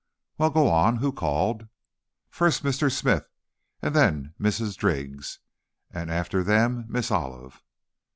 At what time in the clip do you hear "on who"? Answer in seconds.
0.67-1.11